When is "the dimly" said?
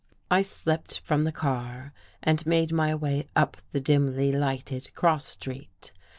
3.71-4.31